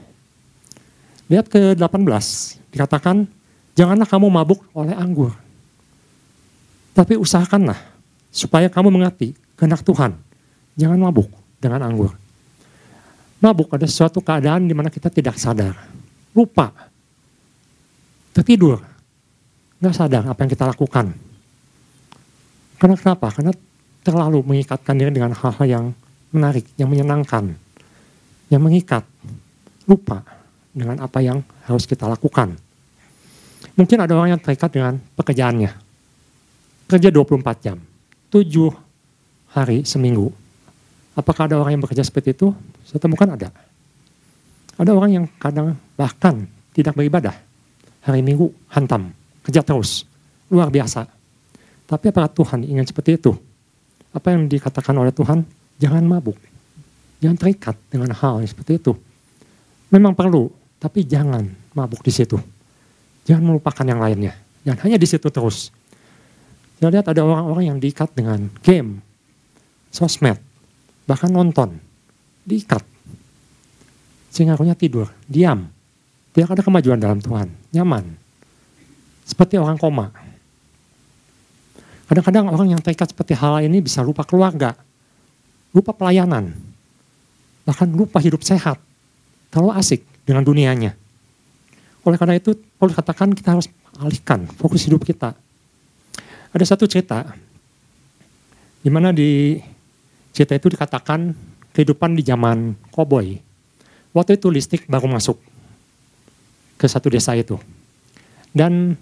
[1.27, 3.27] Lihat ke 18, dikatakan,
[3.75, 5.35] janganlah kamu mabuk oleh anggur.
[6.97, 7.77] Tapi usahakanlah
[8.33, 10.17] supaya kamu mengerti kehendak Tuhan.
[10.79, 11.29] Jangan mabuk
[11.61, 12.15] dengan anggur.
[13.43, 15.77] Mabuk ada suatu keadaan di mana kita tidak sadar.
[16.33, 16.73] Lupa.
[18.33, 18.81] Tertidur.
[19.77, 21.26] Nggak sadar apa yang kita lakukan.
[22.77, 23.33] Karena kenapa?
[23.33, 23.53] Karena
[24.05, 25.85] terlalu mengikatkan diri dengan hal-hal yang
[26.31, 27.57] menarik, yang menyenangkan,
[28.53, 29.03] yang mengikat.
[29.87, 30.23] Lupa
[30.75, 32.59] dengan apa yang harus kita lakukan.
[33.79, 35.71] Mungkin ada orang yang terikat dengan pekerjaannya.
[36.87, 37.79] Kerja 24 jam,
[38.31, 38.71] 7
[39.57, 40.31] hari seminggu.
[41.17, 42.53] Apakah ada orang yang bekerja seperti itu?
[42.85, 43.49] Saya temukan ada.
[44.77, 46.45] Ada orang yang kadang bahkan
[46.77, 47.33] tidak beribadah.
[48.05, 49.11] Hari minggu hantam,
[49.43, 50.05] kerja terus,
[50.53, 51.16] luar biasa.
[51.87, 53.33] Tapi apakah Tuhan ingin seperti itu?
[54.11, 55.47] Apa yang dikatakan oleh Tuhan?
[55.79, 56.35] Jangan mabuk.
[57.23, 58.93] Jangan terikat dengan hal yang seperti itu.
[59.95, 60.51] Memang perlu
[60.83, 62.37] tapi jangan mabuk di situ.
[63.27, 64.35] Jangan melupakan yang lainnya.
[64.67, 65.71] Jangan hanya di situ terus.
[66.77, 69.01] Saya lihat ada orang-orang yang diikat dengan game,
[69.89, 70.37] sosmed,
[71.09, 71.81] bahkan nonton.
[72.45, 72.85] Diikat.
[74.29, 75.73] Sehingga akhirnya tidur, diam.
[76.37, 78.05] Tidak ada kemajuan dalam Tuhan, nyaman.
[79.27, 80.13] seperti orang koma.
[82.07, 84.79] Kadang-kadang orang yang terikat seperti hal ini bisa lupa keluarga,
[85.75, 86.55] lupa pelayanan,
[87.67, 88.79] bahkan lupa hidup sehat,
[89.51, 90.95] terlalu asik dengan dunianya.
[92.07, 93.67] Oleh karena itu, Paulus katakan kita harus
[93.99, 95.35] alihkan fokus hidup kita.
[96.55, 97.35] Ada satu cerita,
[98.87, 99.59] di mana di
[100.31, 101.35] cerita itu dikatakan
[101.75, 103.43] kehidupan di zaman koboi.
[104.15, 105.37] Waktu itu listrik baru masuk
[106.79, 107.59] ke satu desa itu.
[108.55, 108.97] Dan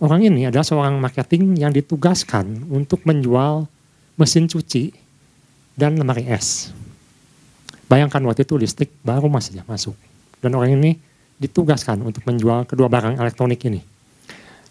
[0.00, 3.68] orang ini adalah seorang marketing yang ditugaskan untuk menjual
[4.16, 4.96] mesin cuci
[5.76, 6.72] dan lemari es.
[7.86, 9.94] Bayangkan waktu itu listrik baru masih masuk.
[10.40, 10.96] Dan orang ini
[11.40, 13.80] ditugaskan untuk menjual kedua barang elektronik ini.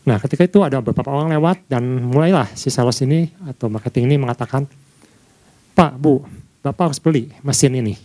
[0.06, 4.16] Nah ketika itu ada beberapa orang lewat dan mulailah si sales ini atau marketing ini
[4.18, 4.66] mengatakan,
[5.78, 6.26] Pak, Bu,
[6.66, 7.96] Bapak harus beli mesin ini.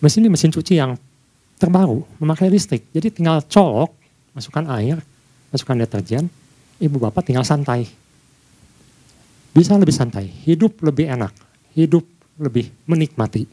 [0.00, 0.96] Mesin ini mesin cuci yang
[1.60, 2.88] terbaru, memakai listrik.
[2.96, 3.92] Jadi tinggal colok,
[4.40, 4.96] masukkan air,
[5.52, 6.32] masukkan deterjen,
[6.80, 7.84] ibu bapak tinggal santai.
[9.52, 11.36] Bisa lebih santai, hidup lebih enak,
[11.76, 12.02] hidup
[12.40, 13.44] lebih menikmati.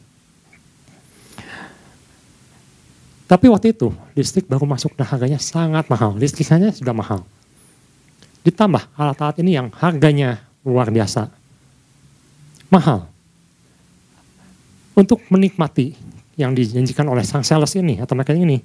[3.28, 6.16] Tapi waktu itu listrik baru masuk dan harganya sangat mahal.
[6.16, 7.20] Listriknya sudah mahal.
[8.40, 11.28] Ditambah alat-alat ini yang harganya luar biasa.
[12.72, 13.04] Mahal.
[14.96, 15.92] Untuk menikmati
[16.40, 18.64] yang dijanjikan oleh sang sales ini atau mereka ini,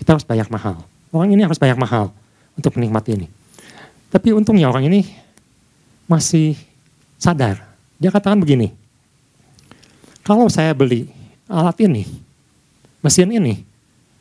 [0.00, 0.80] kita harus bayar mahal.
[1.10, 2.14] Orang ini harus bayar mahal
[2.54, 3.26] untuk menikmati ini.
[4.10, 5.06] Tapi untungnya orang ini
[6.06, 6.58] masih
[7.18, 7.62] sadar.
[8.00, 8.72] Dia katakan begini,
[10.24, 11.10] kalau saya beli
[11.46, 12.06] alat ini,
[13.04, 13.62] mesin ini,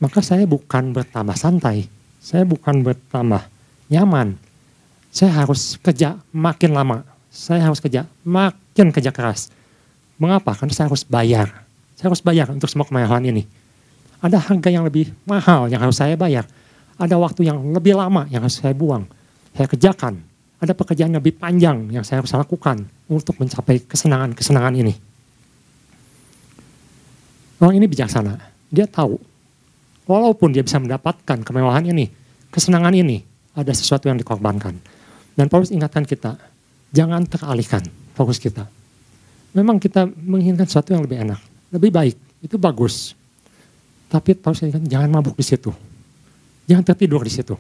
[0.02, 1.88] maka saya bukan bertambah santai,
[2.20, 3.46] saya bukan bertambah
[3.88, 4.36] nyaman.
[5.10, 7.02] Saya harus kerja makin lama,
[7.34, 9.50] saya harus kerja makin kerja keras.
[10.20, 10.54] Mengapa?
[10.54, 13.44] Karena saya harus bayar saya harus bayar untuk semua kemewahan ini.
[14.24, 16.48] Ada harga yang lebih mahal yang harus saya bayar.
[17.00, 19.08] Ada waktu yang lebih lama yang harus saya buang.
[19.56, 20.20] Saya kerjakan.
[20.60, 24.94] Ada pekerjaan yang lebih panjang yang saya harus lakukan untuk mencapai kesenangan-kesenangan ini.
[27.64, 28.36] Orang ini bijaksana.
[28.68, 29.16] Dia tahu.
[30.04, 32.12] Walaupun dia bisa mendapatkan kemewahan ini,
[32.52, 33.24] kesenangan ini,
[33.56, 34.76] ada sesuatu yang dikorbankan.
[35.32, 36.36] Dan Paulus ingatkan kita,
[36.92, 38.68] jangan teralihkan fokus kita.
[39.56, 43.14] Memang kita menginginkan sesuatu yang lebih enak lebih baik, itu bagus.
[44.10, 45.70] Tapi tahu saya kan jangan mabuk di situ.
[46.70, 47.58] Jangan tertidur di situ.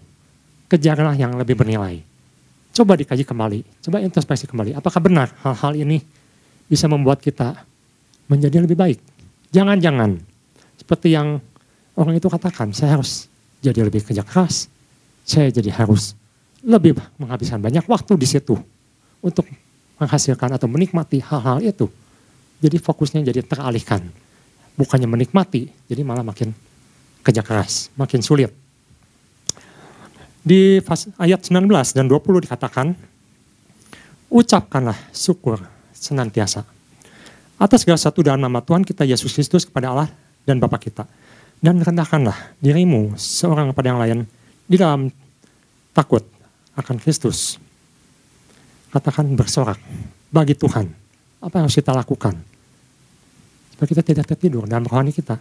[0.69, 1.97] Kejarlah yang lebih bernilai.
[2.69, 4.77] Coba dikaji kembali, coba introspeksi kembali.
[4.77, 5.97] Apakah benar hal-hal ini
[6.69, 7.57] bisa membuat kita
[8.29, 9.01] menjadi lebih baik?
[9.49, 10.21] Jangan-jangan
[10.77, 11.41] seperti yang
[11.97, 13.25] orang itu katakan, saya harus
[13.65, 14.69] jadi lebih kerja keras.
[15.25, 16.13] Saya jadi harus
[16.61, 18.53] lebih menghabiskan banyak waktu di situ
[19.25, 19.49] untuk
[19.97, 21.89] menghasilkan atau menikmati hal-hal itu.
[22.61, 24.05] Jadi fokusnya jadi teralihkan.
[24.77, 26.53] Bukannya menikmati, jadi malah makin
[27.25, 28.68] kerja keras, makin sulit.
[30.49, 30.81] Di
[31.21, 32.97] ayat 19 dan 20 dikatakan,
[34.33, 35.61] ucapkanlah syukur
[35.93, 36.65] senantiasa.
[37.61, 40.09] Atas segala satu dalam nama Tuhan kita Yesus Kristus kepada Allah
[40.49, 41.05] dan Bapa kita.
[41.61, 44.19] Dan rendahkanlah dirimu seorang kepada yang lain
[44.65, 45.13] di dalam
[45.93, 46.25] takut
[46.73, 47.61] akan Kristus.
[48.89, 49.77] Katakan bersorak
[50.33, 50.89] bagi Tuhan.
[51.45, 52.33] Apa yang harus kita lakukan?
[53.75, 55.37] Supaya kita tidak tertidur dalam rohani kita.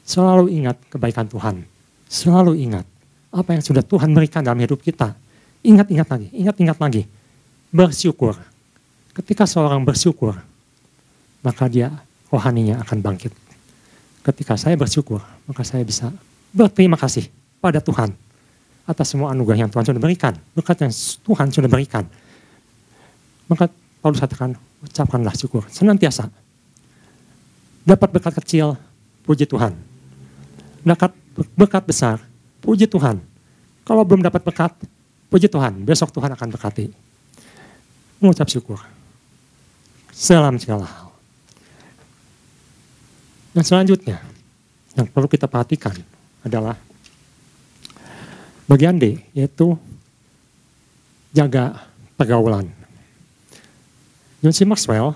[0.00, 1.60] Selalu ingat kebaikan Tuhan.
[2.08, 2.95] Selalu ingat
[3.36, 5.12] apa yang sudah Tuhan berikan dalam hidup kita.
[5.60, 7.02] Ingat-ingat lagi, ingat-ingat lagi.
[7.68, 8.32] Bersyukur.
[9.12, 10.36] Ketika seorang bersyukur,
[11.44, 11.92] maka dia
[12.32, 13.32] rohaninya akan bangkit.
[14.24, 16.08] Ketika saya bersyukur, maka saya bisa
[16.50, 17.28] berterima kasih
[17.60, 18.16] pada Tuhan
[18.88, 22.08] atas semua anugerah yang Tuhan sudah berikan, berkat yang Tuhan sudah berikan.
[23.46, 23.70] Maka
[24.00, 26.30] Paulus katakan, ucapkanlah syukur senantiasa
[27.86, 28.74] Dapat berkat kecil,
[29.22, 29.70] puji Tuhan.
[30.82, 31.14] Dapat
[31.54, 32.18] berkat besar,
[32.66, 33.22] puji Tuhan.
[33.86, 34.74] Kalau belum dapat berkat,
[35.30, 35.86] puji Tuhan.
[35.86, 36.90] Besok Tuhan akan berkati.
[38.18, 38.82] Mengucap syukur.
[40.10, 41.08] Salam segala hal.
[43.54, 44.18] Dan selanjutnya,
[44.98, 45.94] yang perlu kita perhatikan
[46.42, 46.74] adalah
[48.66, 49.78] bagian D, yaitu
[51.30, 51.86] jaga
[52.18, 52.66] pergaulan.
[54.42, 54.66] John C.
[54.66, 55.14] Maxwell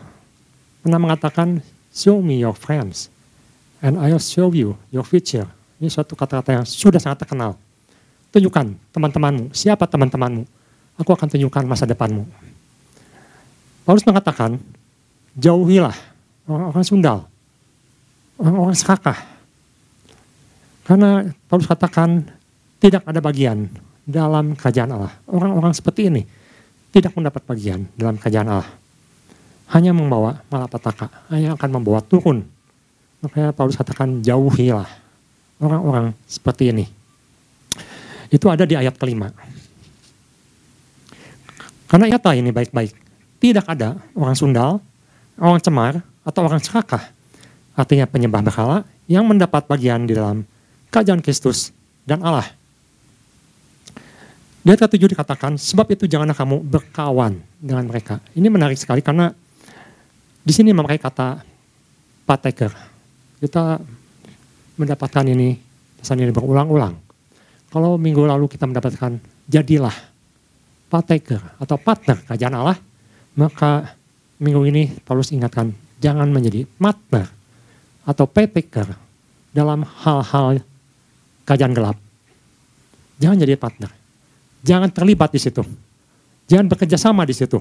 [0.81, 1.61] pernah mengatakan
[1.91, 3.11] Show me your friends,
[3.83, 5.51] and I'll show you your future.
[5.81, 7.57] Ini suatu kata-kata yang sudah sangat terkenal.
[8.31, 10.45] Tunjukkan teman-temanmu, siapa teman-temanmu.
[11.01, 12.29] Aku akan tunjukkan masa depanmu.
[13.89, 14.61] Paulus mengatakan,
[15.35, 15.97] jauhilah
[16.45, 17.19] orang-orang sundal,
[18.37, 19.17] orang-orang serakah.
[20.85, 22.29] Karena Paulus katakan,
[22.77, 23.73] tidak ada bagian
[24.05, 25.17] dalam kerajaan Allah.
[25.25, 26.23] Orang-orang seperti ini
[26.93, 28.69] tidak mendapat bagian dalam kerajaan Allah
[29.71, 32.43] hanya membawa malapetaka, hanya akan membawa turun.
[33.23, 34.87] Makanya Paulus katakan jauhilah
[35.61, 36.89] orang-orang seperti ini.
[38.33, 39.31] Itu ada di ayat kelima.
[41.91, 42.95] Karena nyata ini baik-baik.
[43.41, 44.79] Tidak ada orang sundal,
[45.37, 47.03] orang cemar, atau orang serakah.
[47.75, 48.79] Artinya penyembah berhala
[49.11, 50.47] yang mendapat bagian di dalam
[50.93, 52.47] kerajaan Kristus dan Allah.
[54.61, 58.21] Di ayat 7 dikatakan, sebab itu janganlah kamu berkawan dengan mereka.
[58.37, 59.33] Ini menarik sekali karena
[60.45, 61.41] di sini memakai kata
[62.29, 62.69] partaker.
[63.41, 63.81] Kita
[64.81, 65.61] mendapatkan ini,
[66.01, 66.97] pesan ini berulang-ulang.
[67.69, 69.95] Kalau minggu lalu kita mendapatkan jadilah
[70.91, 72.79] partaker atau partner kerajaan Allah,
[73.37, 73.95] maka
[74.41, 77.29] minggu ini Paulus ingatkan jangan menjadi partner
[78.09, 78.89] atau partaker
[79.53, 80.65] dalam hal-hal
[81.45, 81.97] kerajaan gelap.
[83.21, 83.91] Jangan jadi partner.
[84.65, 85.63] Jangan terlibat di situ.
[86.49, 87.61] Jangan bekerja sama di situ.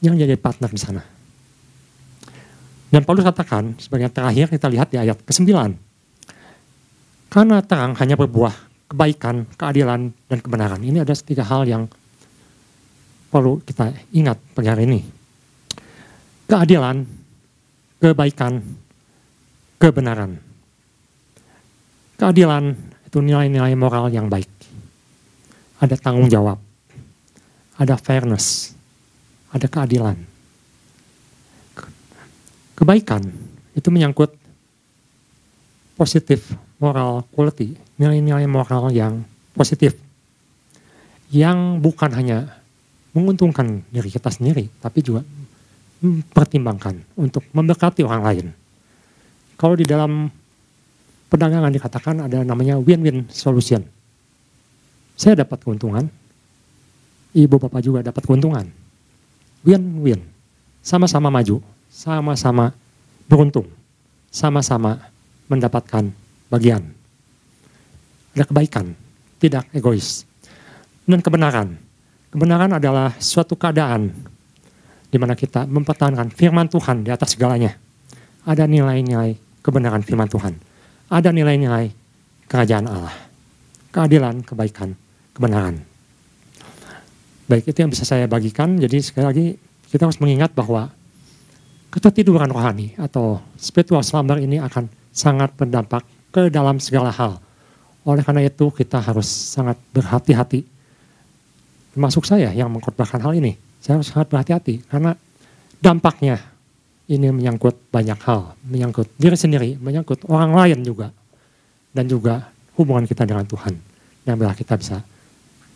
[0.00, 1.15] Jangan jadi partner di sana.
[2.86, 5.50] Dan Paulus katakan, sebagai terakhir kita lihat di ayat ke-9.
[7.26, 8.54] Karena terang hanya berbuah
[8.86, 10.80] kebaikan, keadilan, dan kebenaran.
[10.80, 11.90] Ini ada tiga hal yang
[13.26, 15.00] perlu kita ingat pada hari ini.
[16.46, 17.02] Keadilan,
[17.98, 18.62] kebaikan,
[19.82, 20.38] kebenaran.
[22.16, 22.64] Keadilan
[23.10, 24.48] itu nilai-nilai moral yang baik.
[25.82, 26.56] Ada tanggung jawab,
[27.76, 28.72] ada fairness,
[29.52, 30.35] ada keadilan.
[32.76, 33.24] Kebaikan
[33.72, 34.36] itu menyangkut
[35.96, 39.24] positif moral quality, nilai-nilai moral yang
[39.56, 39.96] positif.
[41.32, 42.60] Yang bukan hanya
[43.16, 45.24] menguntungkan diri kita sendiri, tapi juga
[46.04, 48.46] mempertimbangkan untuk memberkati orang lain.
[49.56, 50.28] Kalau di dalam
[51.32, 53.80] perdagangan dikatakan ada namanya win-win solution.
[55.16, 56.04] Saya dapat keuntungan,
[57.32, 58.68] ibu bapak juga dapat keuntungan.
[59.64, 60.20] Win-win,
[60.84, 61.64] sama-sama maju,
[61.96, 62.76] sama-sama
[63.24, 63.64] beruntung,
[64.28, 65.08] sama-sama
[65.48, 66.12] mendapatkan
[66.52, 66.84] bagian.
[68.36, 68.92] Ada kebaikan,
[69.40, 70.28] tidak egois.
[71.08, 71.80] Dan kebenaran.
[72.28, 74.12] Kebenaran adalah suatu keadaan
[75.08, 77.72] di mana kita mempertahankan firman Tuhan di atas segalanya.
[78.44, 80.52] Ada nilai-nilai kebenaran firman Tuhan.
[81.08, 81.88] Ada nilai-nilai
[82.44, 83.16] kerajaan Allah.
[83.88, 84.92] Keadilan, kebaikan,
[85.32, 85.80] kebenaran.
[87.48, 88.76] Baik, itu yang bisa saya bagikan.
[88.76, 89.46] Jadi sekali lagi
[89.88, 90.92] kita harus mengingat bahwa
[91.96, 94.84] ketertiduran rohani atau spiritual slumber ini akan
[95.16, 97.40] sangat berdampak ke dalam segala hal.
[98.04, 100.60] Oleh karena itu kita harus sangat berhati-hati.
[101.96, 103.56] Termasuk saya yang mengkhotbahkan hal ini.
[103.80, 105.16] Saya harus sangat berhati-hati karena
[105.80, 106.36] dampaknya
[107.08, 108.52] ini menyangkut banyak hal.
[108.68, 111.08] Menyangkut diri sendiri, menyangkut orang lain juga.
[111.96, 113.72] Dan juga hubungan kita dengan Tuhan.
[114.20, 115.00] Dan bila kita bisa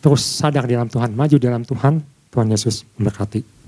[0.04, 3.59] terus sadar di dalam Tuhan, maju di dalam Tuhan, Tuhan Yesus memberkati.